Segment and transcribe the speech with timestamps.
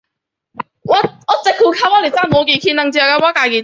[0.01, 0.01] 金山寺舍利塔的历史年
[2.91, 3.51] 代为元代。